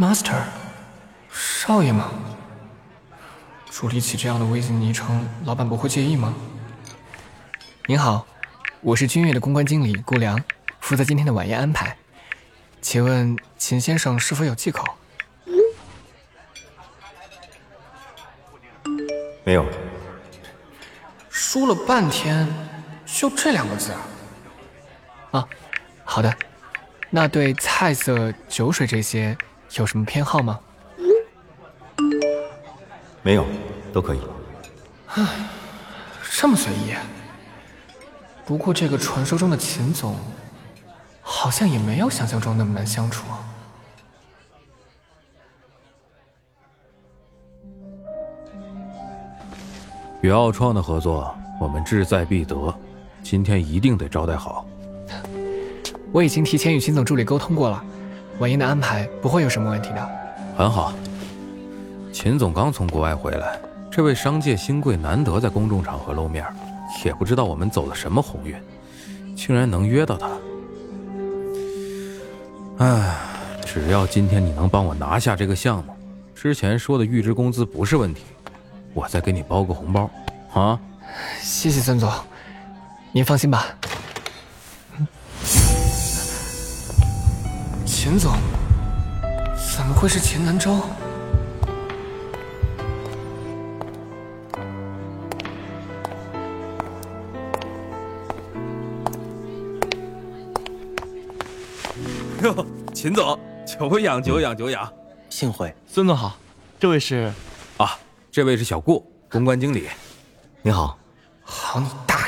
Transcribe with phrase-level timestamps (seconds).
[0.00, 0.44] Master，
[1.30, 2.10] 少爷吗？
[3.70, 6.34] 助理起这样的微信昵称，老板不会介意吗？
[7.84, 8.26] 您好，
[8.80, 10.42] 我是君悦的公关经理顾良，
[10.80, 11.94] 负责今天的晚宴安排。
[12.80, 14.86] 请问秦先生是否有忌口？
[19.44, 19.66] 没有。
[21.28, 22.48] 说了半天，
[23.04, 24.00] 就这两个字啊？
[25.32, 25.48] 啊，
[26.04, 26.34] 好的。
[27.10, 29.36] 那对菜色、酒水这些
[29.78, 30.58] 有什么偏好吗？
[33.22, 33.44] 没有，
[33.92, 34.20] 都可以。
[35.08, 35.26] 唉，
[36.32, 36.94] 这么随意。
[38.46, 40.16] 不过这个传说中的秦总，
[41.20, 43.24] 好像也没有想象中那么难相处。
[50.20, 52.74] 与奥创的合作，我们志在必得，
[53.22, 54.66] 今天一定得招待好。
[56.12, 57.84] 我已经提前与秦总助理沟通过了，
[58.40, 60.10] 晚宴的安排不会有什么问题的。
[60.56, 60.92] 很好。
[62.12, 63.58] 秦总刚从国外回来，
[63.90, 66.44] 这位商界新贵难得在公众场合露面，
[67.04, 68.56] 也不知道我们走了什么鸿运，
[69.36, 70.28] 竟然能约到他。
[72.78, 73.14] 唉，
[73.64, 75.94] 只要今天你能帮我拿下这个项目，
[76.34, 78.22] 之前说的预支工资不是问题，
[78.94, 80.10] 我再给你包个红包，
[80.52, 80.80] 啊？
[81.40, 82.10] 谢谢孙总，
[83.12, 83.66] 您放心吧。
[88.02, 88.32] 秦总，
[89.76, 90.80] 怎么会是秦南州？
[102.42, 104.90] 哟，秦总，久仰久仰久仰，
[105.28, 105.74] 幸会。
[105.86, 106.38] 孙总好，
[106.78, 107.30] 这位是，
[107.76, 107.98] 啊，
[108.32, 109.90] 这位是小顾，公关经理。
[110.62, 110.98] 你好，
[111.42, 112.26] 好你大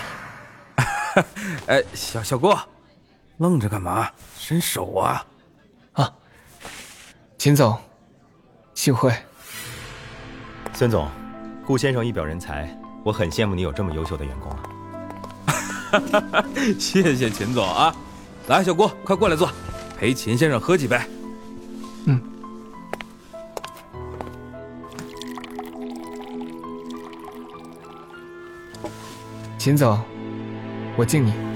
[1.17, 1.25] 爷！
[1.65, 2.55] 哎，小小顾，
[3.39, 4.11] 愣着干嘛？
[4.37, 5.12] 伸手啊！
[5.12, 5.27] 啊，
[7.42, 7.76] 秦总，
[8.72, 9.12] 幸会。
[10.75, 11.08] 孙总，
[11.66, 12.72] 顾先生一表人才，
[13.03, 16.44] 我很羡慕你有这么优秀的员工啊。
[16.78, 17.92] 谢谢秦总啊！
[18.47, 19.50] 来，小顾，快过来坐。
[19.98, 20.97] 陪秦先生喝几杯。
[22.06, 22.22] 嗯。
[29.58, 30.00] 秦总，
[30.97, 31.51] 我敬你。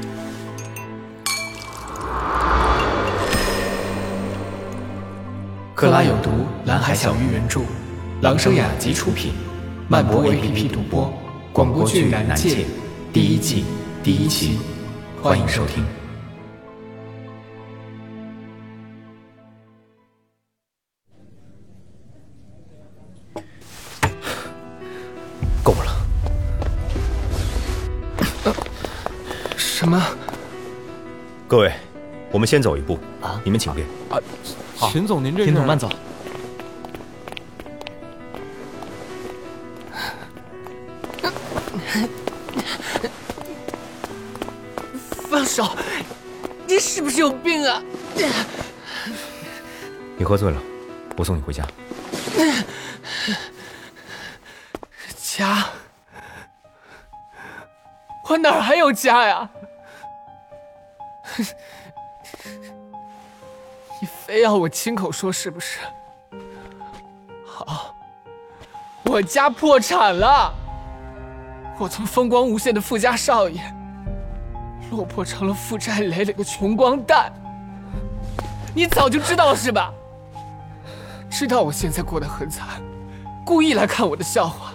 [5.76, 6.31] 克拉有毒，
[6.64, 7.60] 蓝海小鱼原著，
[8.22, 9.34] 狼声雅集出品，
[9.88, 11.12] 漫播 APP 独播，
[11.53, 12.48] 广播剧《南界》
[13.12, 13.62] 第一季
[14.03, 14.59] 第一期，
[15.22, 15.84] 欢迎收听。
[32.46, 33.40] 们先走一步啊！
[33.42, 33.84] 你们请便。
[34.08, 34.16] 啊，
[34.92, 35.44] 秦总，您这……
[35.44, 35.90] 秦总慢走。
[45.28, 45.76] 放手！
[46.68, 47.82] 你是不是有病啊？
[50.16, 50.62] 你喝醉了，
[51.16, 51.66] 我送你回家。
[55.16, 55.66] 家？
[58.28, 59.50] 我哪还有家呀？
[64.36, 65.78] 非要我亲口说是不是？
[67.47, 67.94] 好，
[69.02, 70.52] 我家破产了，
[71.78, 73.58] 我从风光无限的富家少爷，
[74.91, 77.32] 落魄成了负债累累的穷光蛋。
[78.75, 79.91] 你早就知道了是吧？
[81.30, 82.82] 知道我现在过得很惨，
[83.42, 84.70] 故意来看我的笑话，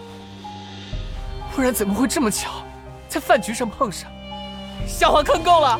[1.56, 2.64] 不然怎么会这么巧，
[3.08, 4.10] 在饭局上碰上？
[4.88, 5.80] 笑话看够了。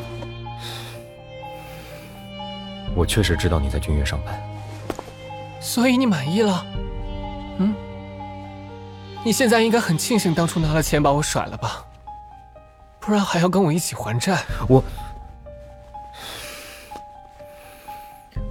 [2.94, 4.40] 我确实知道你在君悦上班，
[5.60, 6.64] 所以你满意了？
[7.58, 7.74] 嗯？
[9.24, 11.84] 你现在应该很庆幸当初拿了钱把我甩了吧？
[13.00, 14.44] 不然还要跟我一起还债。
[14.68, 14.82] 我，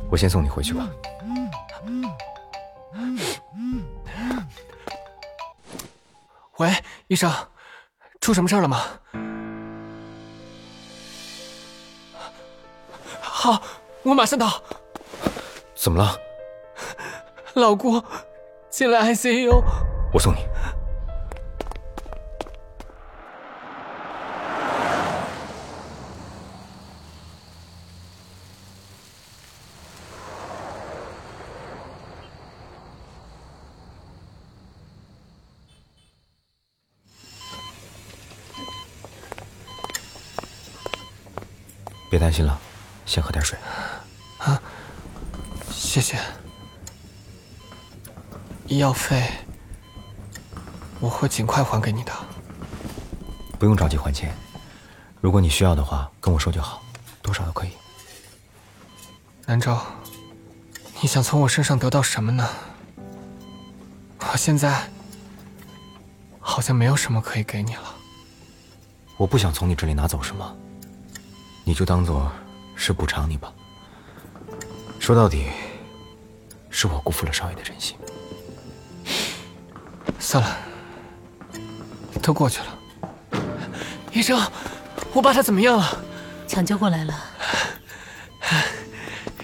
[0.10, 0.90] 我先送你回去吧。
[6.58, 6.74] 喂，
[7.08, 7.32] 医生，
[8.20, 8.82] 出什么事了吗？
[13.22, 13.62] 好。
[14.04, 14.62] 我马上到。
[15.76, 16.18] 怎么了？
[17.56, 18.04] 老郭
[18.70, 19.62] 进了 ICU。
[20.14, 20.40] 我送你。
[42.10, 42.60] 别担心了，
[43.12, 43.60] 先喝点水。
[44.38, 44.62] 啊，
[45.70, 46.18] 谢谢。
[48.68, 49.30] 医药费
[51.02, 52.14] 我会尽快还给你的。
[53.60, 54.34] 不用着急还钱，
[55.20, 56.82] 如果你需要的话，跟我说就好，
[57.22, 57.72] 多少都可以。
[59.46, 59.78] 南州，
[61.02, 62.48] 你想从我身上得到什么呢？
[64.20, 64.90] 我现在
[66.40, 67.94] 好像没有什么可以给你了。
[69.18, 70.56] 我不想从你这里拿走什么，
[71.66, 72.32] 你就当做
[72.76, 73.52] 是补偿你吧。
[75.00, 75.48] 说到底，
[76.70, 77.98] 是我辜负了少爷的真心。
[80.20, 80.58] 算了，
[82.22, 83.40] 都过去了。
[84.12, 84.40] 医生，
[85.14, 86.04] 我爸他怎么样了？
[86.48, 87.14] 抢救过来了。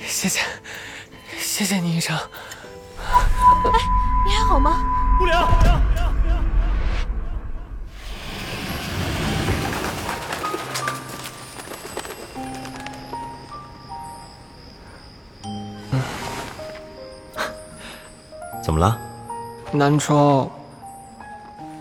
[0.05, 0.41] 谢谢，
[1.39, 2.15] 谢谢你，医生。
[2.97, 3.79] 哎，
[4.25, 4.83] 你还好吗？
[5.17, 5.86] 不良。
[18.77, 18.97] 么了？
[19.71, 20.49] 南州，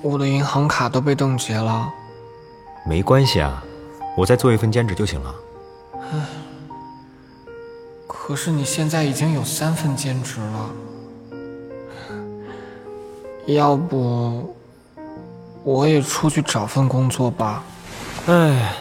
[0.02, 1.92] 我的银行卡都被冻结了。
[2.84, 3.62] 没关系啊，
[4.16, 5.34] 我再做一份兼职就行了。
[5.94, 6.26] 唉，
[8.06, 10.70] 可是你现在已经有三份兼职了，
[13.46, 14.54] 要不
[15.62, 17.62] 我也出去找份工作吧？
[18.26, 18.72] 唉，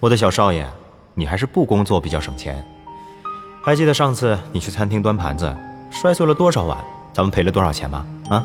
[0.00, 0.66] 我的小少爷，
[1.14, 2.64] 你还是不工作比较省钱。
[3.62, 5.54] 还记得上次你去餐厅端盘子，
[5.90, 6.78] 摔碎了多少碗？
[7.14, 8.04] 咱们赔了多少钱吗？
[8.28, 8.44] 啊？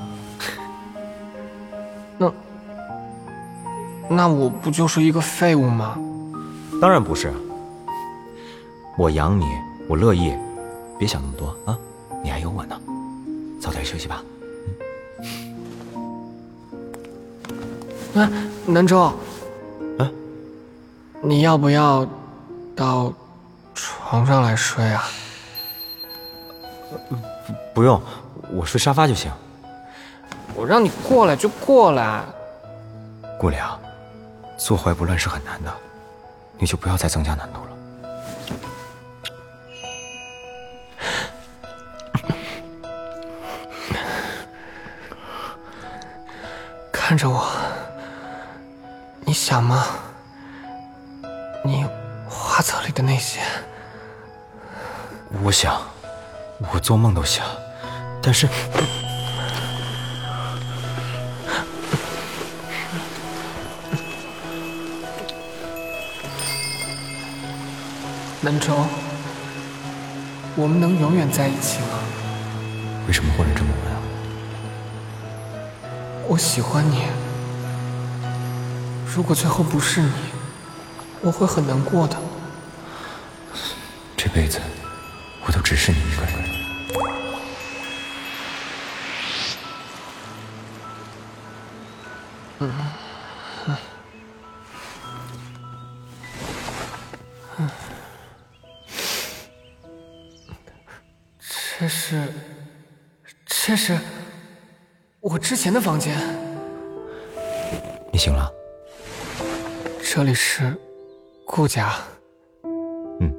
[2.19, 2.31] 那
[4.07, 5.97] 那我不就是一个废物吗？
[6.79, 7.33] 当然不是。
[8.95, 9.45] 我养你，
[9.87, 10.33] 我乐意。
[10.99, 11.77] 别想那么多啊！
[12.23, 12.79] 你还有我呢。
[13.59, 14.23] 早点休息吧。
[18.15, 18.29] 啊，
[18.67, 18.99] 南州。
[19.97, 20.11] 啊？
[21.21, 22.05] 你要不要
[22.75, 23.11] 到
[23.73, 25.03] 床上来睡啊？
[27.09, 27.15] 不，
[27.73, 27.99] 不用。
[28.51, 29.31] 我睡沙发就行。
[30.55, 32.23] 我让你过来就过来。
[33.39, 33.79] 顾良，
[34.57, 35.73] 坐怀不乱是很难的，
[36.57, 37.69] 你就不要再增加难度了。
[46.91, 47.47] 看着我，
[49.21, 49.85] 你想吗？
[51.63, 51.85] 你
[52.27, 53.39] 画册里的那些，
[55.43, 55.81] 我想，
[56.73, 57.45] 我做梦都想。
[58.21, 58.47] 但是，
[68.41, 68.75] 南州，
[70.55, 71.99] 我们能永远在一起吗？
[73.07, 73.99] 为什么忽然这么问啊？
[76.27, 77.05] 我喜欢你，
[79.15, 80.11] 如果最后不是你，
[81.21, 82.17] 我会很难过的。
[84.15, 84.59] 这辈子，
[85.45, 86.58] 我都只是你一个人。
[92.59, 92.67] 这
[101.87, 102.27] 是，
[103.45, 103.97] 这是
[105.21, 106.17] 我之前的房间。
[108.11, 108.51] 你醒了？
[110.03, 110.77] 这里是
[111.45, 111.93] 顾家。
[113.21, 113.33] 嗯，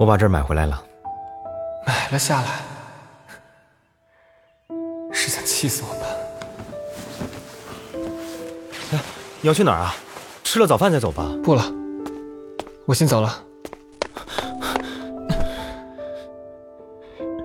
[0.00, 0.82] 我把这儿买回来了。
[1.86, 2.48] 买了下来，
[5.12, 6.05] 是想气死我吧？
[9.46, 9.94] 你要去哪儿啊？
[10.42, 11.24] 吃了早饭再走吧。
[11.44, 11.62] 不了，
[12.84, 13.44] 我先走了。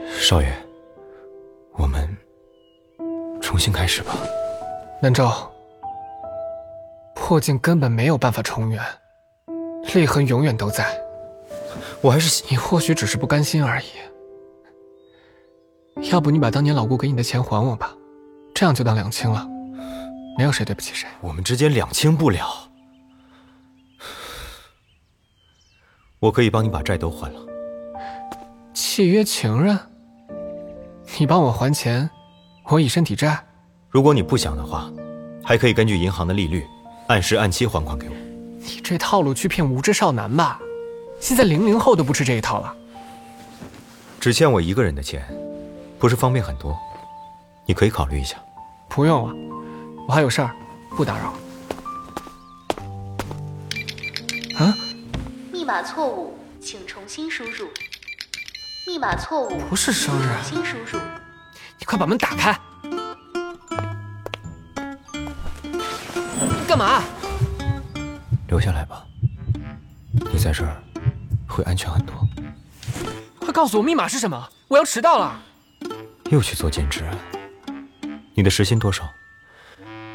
[0.09, 0.51] 少爷，
[1.73, 2.09] 我们
[3.39, 4.15] 重新开始吧。
[4.99, 5.47] 南诏，
[7.13, 8.83] 破镜根本没有办法重圆，
[9.93, 10.99] 裂痕永远都在。
[12.01, 13.85] 我还是你或许只是不甘心而已。
[16.09, 17.95] 要不你把当年老顾给你的钱还我吧，
[18.55, 19.50] 这样就当两清了。
[20.37, 22.69] 没有谁对不起谁，我们之间两清不了。
[26.19, 27.39] 我可以帮你把债都还了。
[28.73, 29.77] 契约情人，
[31.17, 32.09] 你帮我还钱，
[32.65, 33.43] 我以身抵债。
[33.89, 34.91] 如果你不想的话，
[35.43, 36.65] 还可以根据银行的利率，
[37.07, 38.15] 按时按期还款给我。
[38.59, 40.59] 你这套路去骗无知少男吧？
[41.19, 42.75] 现在零零后都不吃这一套了。
[44.19, 45.23] 只欠我一个人的钱，
[45.99, 46.77] 不是方便很多？
[47.65, 48.37] 你可以考虑一下。
[48.87, 49.60] 不用了。
[50.07, 50.55] 我还有事儿，
[50.89, 51.33] 不打扰。
[54.57, 54.75] 啊？
[55.51, 57.69] 密码错误，请重新输入。
[58.85, 60.27] 密码错误，不是生日。
[60.43, 60.99] 重新输入。
[61.79, 62.59] 你快把门打开！
[66.67, 67.03] 干嘛？
[68.47, 69.05] 留下来吧，
[70.31, 70.75] 你在这儿
[71.47, 72.15] 会安全很多。
[73.39, 74.49] 快告诉我密码是什么！
[74.67, 75.41] 我要迟到了。
[76.29, 77.03] 又去做兼职？
[78.33, 79.09] 你的时薪多少？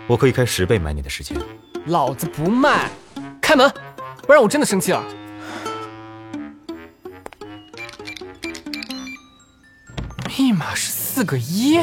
[0.08, 1.36] 我可以开十倍买你的时间。
[1.86, 2.90] 老子不卖！
[3.40, 3.72] 开门，
[4.22, 5.04] 不然我真的生气了。
[10.38, 11.80] 密码是四个一，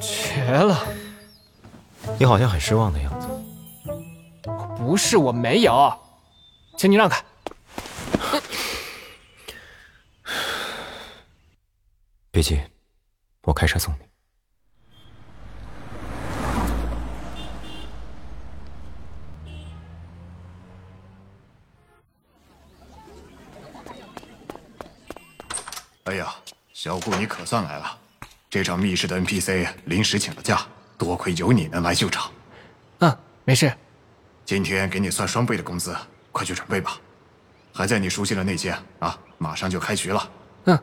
[0.00, 0.86] 绝了！
[2.18, 3.28] 你好像很失望的样子。
[4.76, 5.92] 不是我没有，
[6.76, 7.24] 请你让开。
[12.30, 12.60] 别急，
[13.42, 14.08] 我开车送你。
[26.04, 26.34] 哎呀，
[26.80, 27.98] 小顾你可算来了！
[28.48, 30.64] 这场密室的 NPC 临时请了假，
[30.96, 32.30] 多亏有你能来救场。
[33.00, 33.76] 嗯，没事。
[34.44, 35.96] 今天给你算双倍的工资，
[36.30, 36.96] 快去准备吧。
[37.74, 40.30] 还在你熟悉的那间啊，马上就开局了。
[40.66, 40.78] 嗯。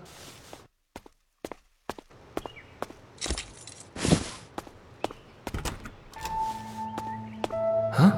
[7.93, 8.11] 啊？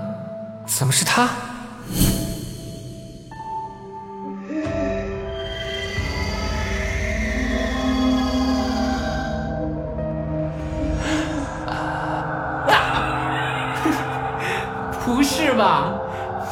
[0.65, 1.46] 怎么是他？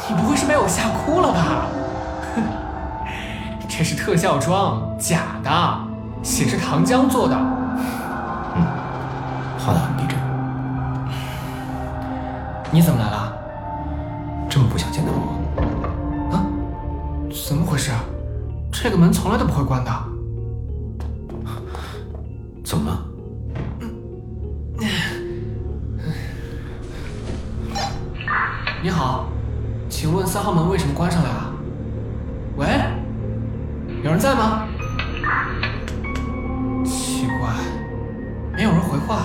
[0.09, 1.67] 你不会是被我吓哭了吧？
[3.67, 5.77] 这是特效妆，假的，
[6.23, 7.35] 血是糖浆做的。
[7.35, 8.63] 嗯，
[9.59, 10.17] 画的很逼真。
[12.71, 13.33] 你怎么来了？
[14.49, 16.35] 这么不想见到我？
[16.35, 16.45] 啊？
[17.47, 17.91] 怎么回事？
[18.71, 19.91] 这个门从来都不会关的。
[22.63, 22.97] 怎么了？
[28.85, 29.27] 你好，
[29.89, 31.51] 请问三号门为什么关上了呀？
[32.55, 32.67] 喂，
[34.03, 34.67] 有人在吗？
[36.85, 37.49] 奇怪，
[38.53, 39.23] 没有人回话。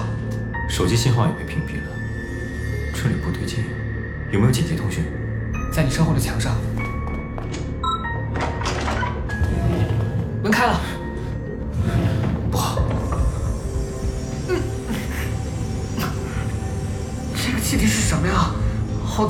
[0.66, 1.90] 手机信号也被屏蔽了，
[2.94, 3.62] 这里不对劲，
[4.32, 5.04] 有没有紧急通讯？
[5.70, 6.54] 在你身后的墙上。
[10.42, 10.80] 门开了。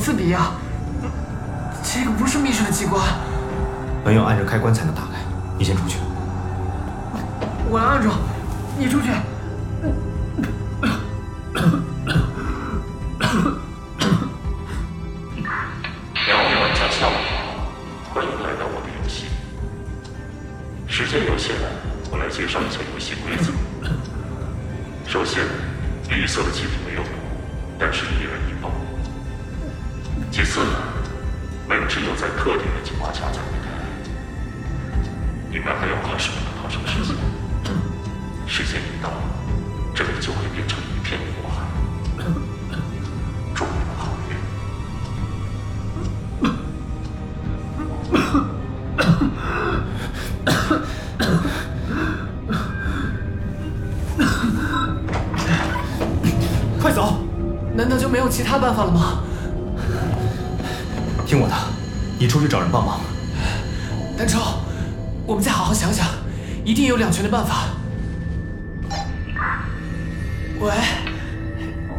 [0.00, 0.52] 刺鼻呀！
[1.83, 3.04] 这个不是密室的机关，
[4.04, 5.19] 门要按着开关才能打开。
[5.59, 5.99] 你先出去。
[7.69, 8.09] 我来按住，
[8.78, 9.09] 你出去。
[9.09, 9.92] 两
[58.11, 59.23] 没有其他办法了吗？
[61.26, 61.55] 听我的，
[62.19, 63.00] 你出去找人帮忙。
[64.19, 64.59] 丹超，
[65.25, 66.07] 我们再好好想想，
[66.64, 67.69] 一定有两全的办法。
[70.59, 70.73] 喂，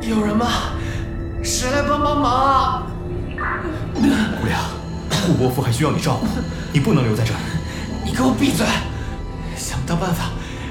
[0.01, 0.47] 有人吗？
[1.43, 2.83] 谁来帮帮忙啊？
[3.95, 4.59] 姑娘，
[5.25, 6.27] 顾伯父还需要你照顾，
[6.73, 7.39] 你不能留在这里。
[8.03, 8.67] 你给我闭嘴！
[9.55, 10.25] 想不到办法，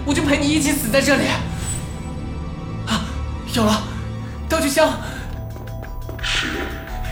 [0.05, 1.25] 我就陪你一起死在这里。
[2.87, 3.01] 啊，
[3.55, 3.83] 有了，
[4.49, 4.89] 道具箱。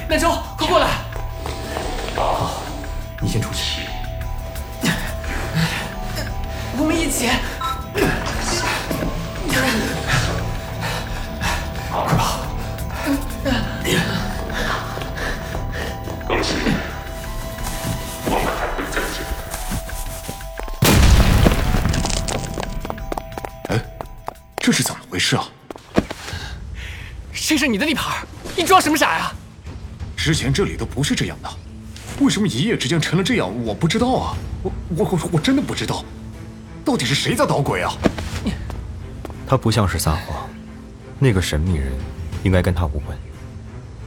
[0.08, 0.14] 是。
[0.14, 0.88] 南州，快过来！
[2.16, 2.62] 好，
[3.20, 3.82] 你先出去。
[6.78, 7.28] 我们一起。
[11.90, 12.40] 快跑！
[16.26, 16.72] 恭喜你，
[18.24, 19.14] 我们还会再见。
[23.68, 23.70] 哎，
[24.58, 25.44] 这是怎么回事啊？
[27.32, 29.32] 这是你的地盘，你装什么傻呀？
[30.18, 31.48] 之前这里都不是这样的，
[32.20, 33.48] 为什么一夜之间成了这样？
[33.64, 36.04] 我不知道啊，我我我我真的不知道，
[36.84, 37.92] 到底是谁在捣鬼啊？
[39.46, 40.46] 他不像是撒谎，
[41.18, 41.92] 那个神秘人
[42.42, 43.16] 应该跟他无关。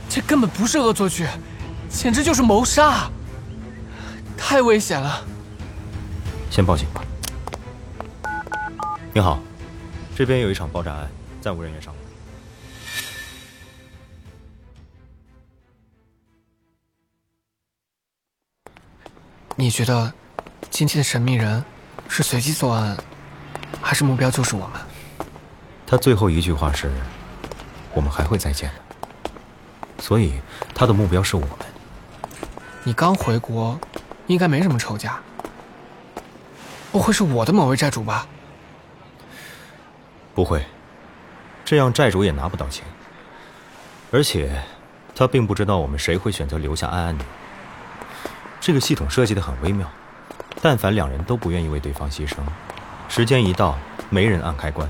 [0.07, 1.25] 这根本不是恶作剧，
[1.89, 3.09] 简直就是谋杀，
[4.37, 5.25] 太危险了。
[6.51, 7.03] 先报警吧。
[9.13, 9.39] 你好，
[10.15, 12.10] 这边有一场爆炸案，暂无人员伤亡。
[19.61, 20.11] 你觉得
[20.71, 21.63] 今天的神秘人
[22.09, 22.97] 是随机作案，
[23.79, 24.81] 还是目标就是我们？
[25.85, 26.91] 他最后一句话是
[27.93, 29.31] ：“我们还会再见的。”
[30.01, 30.41] 所以
[30.73, 31.51] 他的目标是我们。
[32.81, 33.79] 你刚回国，
[34.25, 35.21] 应该没什么仇家。
[36.91, 38.25] 不会是我的某位债主吧？
[40.33, 40.65] 不会，
[41.63, 42.83] 这样债主也拿不到钱。
[44.11, 44.59] 而且，
[45.15, 47.21] 他并不知道我们谁会选择留下安安女。
[48.61, 49.89] 这个系统设计的很微妙，
[50.61, 52.35] 但凡两人都不愿意为对方牺牲，
[53.09, 53.77] 时间一到，
[54.09, 54.89] 没人按开关，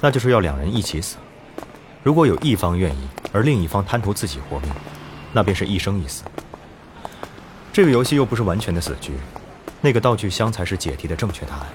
[0.00, 1.16] 那就是要两人一起死。
[2.02, 4.72] 如果有一方愿意，而另一方贪图自己活命，
[5.32, 6.24] 那便是一生一死。
[7.72, 9.12] 这个游戏又不是完全的死局，
[9.80, 11.66] 那个道具箱才是解题的正确答案。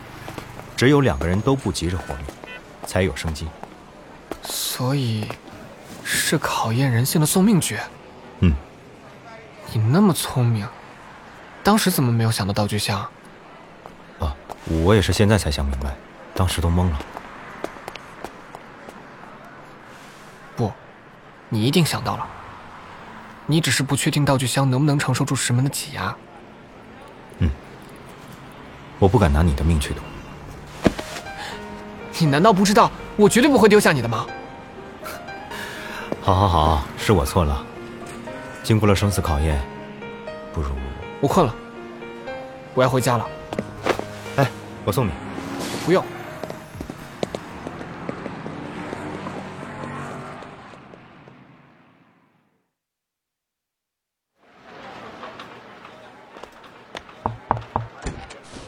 [0.76, 2.26] 只有两个人都不急着活命，
[2.86, 3.48] 才有生机。
[4.42, 5.26] 所以。
[6.04, 7.78] 是考验人性的送命局。
[8.40, 8.54] 嗯，
[9.72, 10.68] 你那么聪明，
[11.64, 13.00] 当时怎么没有想到道具箱？
[14.20, 15.96] 啊，我也是现在才想明白，
[16.34, 17.00] 当时都懵了。
[20.56, 20.72] 不，
[21.50, 22.28] 你一定想到了。
[23.46, 26.16] 你只是不确定道具箱能不能承受住石门的挤压。
[27.40, 27.50] 嗯，
[28.98, 30.02] 我不敢拿你的命去赌。
[32.20, 34.26] 你难道不知道我绝对不会丢下你的吗？
[36.22, 37.66] 好，好，好，是我错了。
[38.64, 39.60] 经过了生死考验，
[40.54, 40.70] 不如
[41.22, 41.56] 我困了，
[42.74, 43.30] 我要回家了。
[44.38, 44.50] 哎，
[44.84, 45.12] 我送你。
[45.86, 46.04] 不用。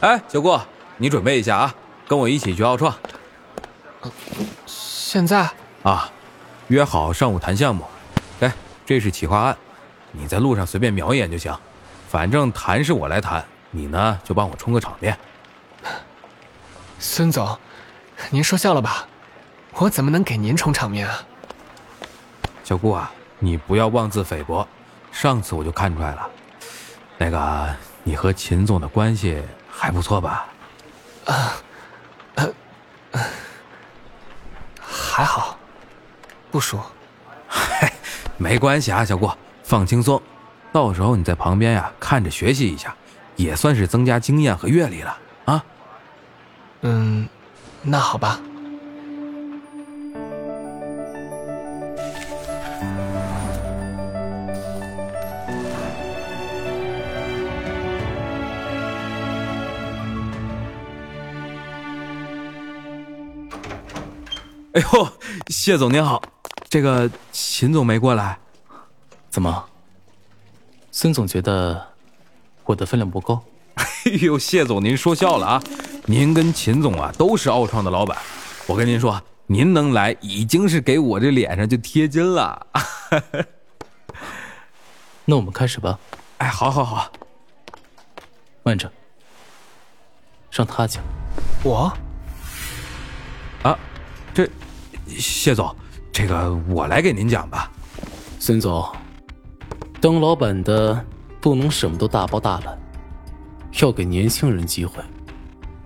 [0.00, 0.56] 哎，小顾，
[0.96, 1.74] 你准备一下啊，
[2.06, 2.94] 跟我一起去奥创。
[4.64, 5.50] 现在？
[5.82, 6.08] 啊。
[6.68, 7.84] 约好上午谈项目，
[8.40, 8.50] 哎，
[8.86, 9.56] 这是企划案，
[10.12, 11.54] 你在路上随便瞄一眼就行，
[12.14, 15.18] 反正谈是我来谈，你呢就帮我充个场面。
[17.00, 17.58] 孙总，
[18.30, 19.08] 您说笑了吧？
[19.72, 21.26] 我怎么能给您充场面啊？
[22.62, 24.64] 小顾啊，你不要妄自菲薄，
[25.10, 26.30] 上次我就看出来了，
[27.18, 27.74] 那个
[28.04, 30.46] 你和秦总的关系还不错吧？
[31.24, 31.52] 啊，
[34.80, 35.58] 还好。
[36.52, 36.80] 不熟，
[37.48, 37.92] 嗨，
[38.38, 39.28] 没关系啊，小顾，
[39.64, 40.22] 放轻松，
[40.74, 42.92] 到时候你在旁边呀看着学习一下，
[43.36, 45.64] 也算是增加经验和阅历了啊。
[46.80, 47.28] 嗯，
[47.80, 48.40] 那好吧。
[64.72, 65.08] 哎呦，
[65.46, 66.20] 谢总您好。
[66.68, 68.36] 这个秦总没过来，
[69.30, 69.66] 怎么？
[70.96, 71.88] 孙总觉得
[72.64, 73.40] 我的分量不够？
[73.74, 75.62] 哎呦，谢总您说笑了啊！
[76.06, 78.16] 您跟秦总啊都是奥创的老板，
[78.68, 82.64] 我跟您说，您能来已经是给我这脸上就贴金了。
[85.26, 85.98] 那我们开始吧。
[86.38, 87.10] 哎，好，好，好。
[88.62, 88.88] 慢着，
[90.52, 91.02] 让他讲。
[91.64, 91.92] 我？
[93.64, 93.76] 啊，
[94.32, 94.48] 这
[95.08, 95.74] 谢总。
[96.12, 97.68] 这个我来给您讲吧，
[98.38, 98.86] 孙总，
[100.04, 101.02] 当老板的
[101.40, 102.78] 不能什么都大包大揽，
[103.80, 105.02] 要给年轻人机会。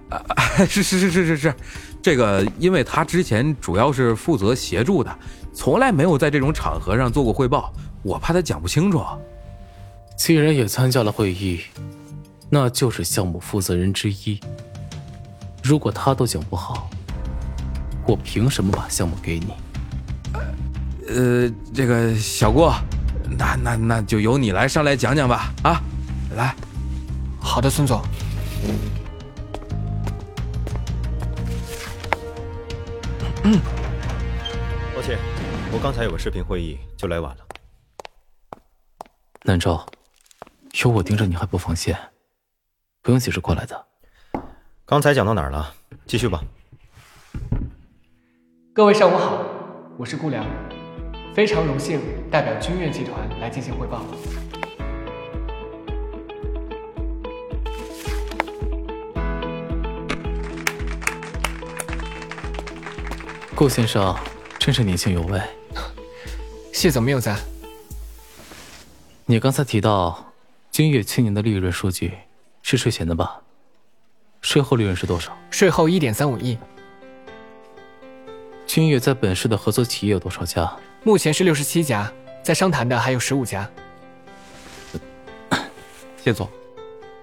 [0.09, 0.21] 啊，
[0.67, 1.55] 是是是是是是，
[2.03, 5.19] 这个因为他之前主要是负责协助的，
[5.55, 9.01] 从来没有在这种场合上做过汇报，我怕他讲不清楚。
[10.17, 11.61] 既然也参加了会议，
[12.51, 14.41] 那就是项目负责人之一。
[15.63, 16.91] 如果他都讲不好，
[18.05, 19.47] 我凭什么把项目给你？
[21.07, 22.75] 呃，这个小郭，
[23.37, 25.83] 那那那就由你来上来讲讲吧，啊，
[26.37, 26.55] 来，
[27.41, 28.03] 好的，孙总。
[33.45, 33.61] 嗯，
[34.95, 35.19] 抱歉，
[35.73, 37.45] 我刚才有个视频会议，就来晚了。
[39.45, 39.81] 南州，
[40.85, 41.95] 有我盯着你还不放心？
[43.03, 43.87] 不用急着过来的。
[44.85, 45.73] 刚才讲到哪儿了？
[46.07, 46.43] 继续吧。
[48.75, 49.45] 各位上午好，
[49.97, 50.45] 我是顾良。
[51.39, 52.01] 非常荣幸
[52.33, 54.05] 代表君越集团来进行汇报。
[63.55, 64.13] 顾先生
[64.59, 65.41] 真是年轻有为。
[66.73, 67.39] 谢总谬赞。
[69.25, 70.33] 你刚才提到
[70.73, 72.15] 君越去年的利润数据
[72.65, 73.41] 是税前的吧？
[74.43, 75.39] 税后利润是多少？
[75.53, 76.59] 税后一点三五亿。
[78.67, 80.77] 君越在本市的合作企业有多少家？
[81.05, 83.69] 目前是六十七家，在商谈的还有十五家。
[86.23, 86.49] 谢总，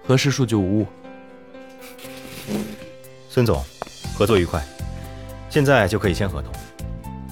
[0.07, 0.87] 核实数据无误。
[3.29, 3.63] 孙总，
[4.17, 4.63] 合作愉快，
[5.49, 6.51] 现在就可以签合同。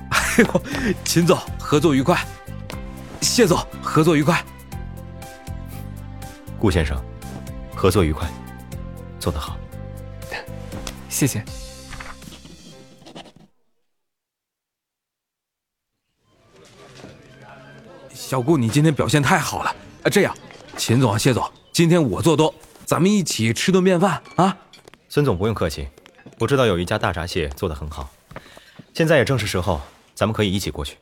[0.10, 0.62] 哎呦，
[1.06, 2.24] 秦总合作愉快，
[3.22, 4.44] 谢总合作愉快，
[6.60, 7.02] 顾先生，
[7.74, 8.28] 合作愉快，
[9.20, 9.58] 做得好。
[11.08, 11.44] 谢谢。
[18.34, 19.70] 小顾，你今天表现太好了。
[20.02, 20.36] 啊，这样，
[20.76, 22.52] 秦总、谢总，今天我做多，
[22.84, 24.58] 咱们一起吃顿便饭啊。
[25.08, 25.88] 孙总不用客气，
[26.40, 28.10] 我知道有一家大闸蟹做得很好，
[28.92, 29.80] 现在也正是时候，
[30.16, 30.98] 咱们可以一起过去。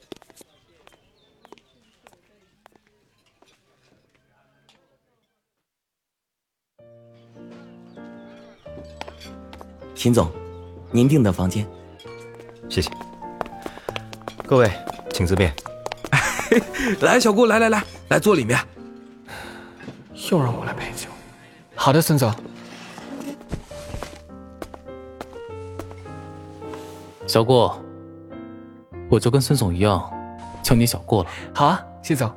[9.95, 10.29] 秦总，
[10.91, 11.65] 您订的房间。
[12.67, 12.91] 谢谢。
[14.45, 14.69] 各位，
[15.13, 15.55] 请自便。
[17.01, 18.59] 来，小顾，来来来，来坐里面。
[20.31, 21.07] 又让我来陪酒。
[21.75, 22.33] 好的，孙总。
[27.27, 27.71] 小顾，
[29.09, 30.11] 我就跟孙总一样，
[30.61, 31.29] 叫你小顾了。
[31.53, 32.31] 好啊，谢总。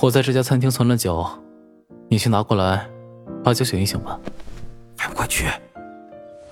[0.00, 1.26] 我在这家餐厅存了酒，
[2.08, 2.88] 你去拿过来，
[3.44, 4.18] 把酒醒一醒吧。
[4.98, 5.46] 还不快去！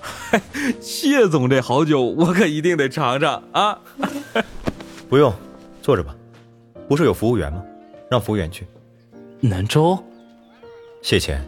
[0.81, 3.79] 谢总这好酒，我可一定得尝尝啊！
[5.09, 5.33] 不用，
[5.85, 6.15] 坐着吧。
[6.89, 7.63] 不是有服务员吗？
[8.09, 8.65] 让服务员去。
[9.39, 10.03] 南州，
[11.03, 11.47] 谢钱，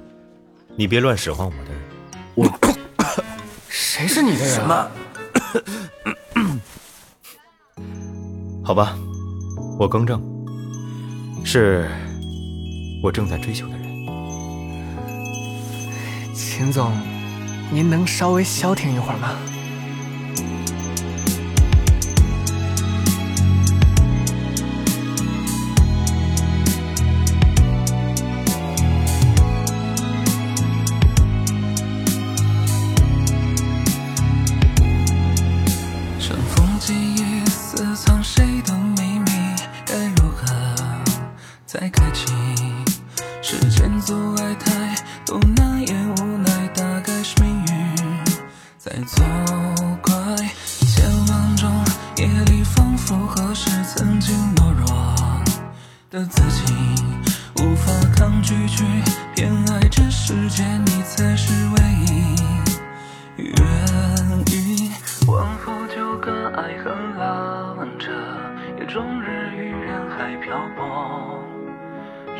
[0.76, 1.82] 你别乱使唤我的人。
[2.36, 2.48] 我，
[3.68, 4.54] 谁是你的人？
[4.54, 4.92] 什么？
[8.64, 8.96] 好吧，
[9.80, 10.22] 我更正，
[11.44, 11.90] 是
[13.02, 13.88] 我正在追求的人。
[16.36, 16.96] 秦总，
[17.72, 19.36] 您能稍微消停一会儿吗？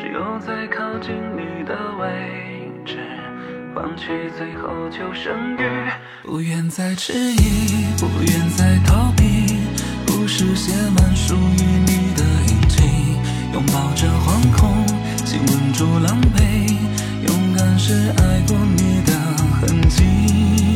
[0.00, 2.98] 只有在靠近你的位置，
[3.74, 4.04] 放弃
[4.38, 5.90] 最后求生欲
[6.22, 9.58] 不愿再迟疑，不愿再逃避，
[10.06, 12.80] 故事写满属于你的印记。
[13.52, 14.86] 拥抱着惶恐，
[15.24, 16.78] 亲吻住狼狈，
[17.26, 19.12] 勇敢是爱过你的
[19.60, 20.67] 痕迹。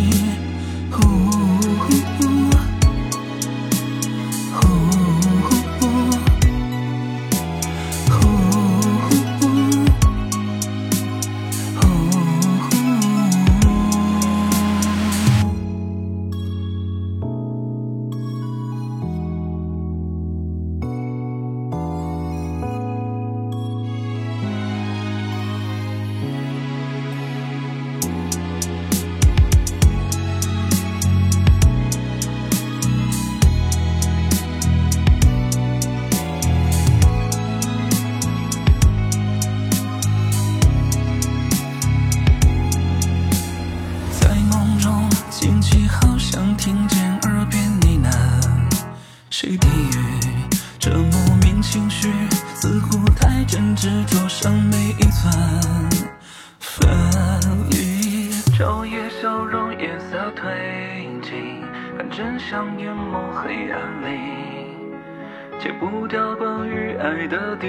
[65.83, 67.69] 不掉关于爱的定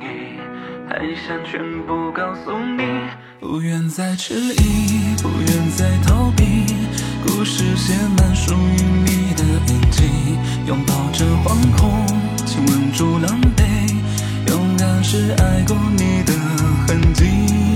[0.00, 0.40] 义，
[0.88, 2.82] 还想全部告诉你，
[3.38, 6.66] 不愿再迟疑，不愿再逃避，
[7.22, 10.02] 故事写满属于你的印记。
[10.66, 12.04] 拥抱着惶恐，
[12.44, 13.62] 亲吻住狼狈，
[14.48, 16.32] 勇敢是爱过你的
[16.88, 17.67] 痕迹。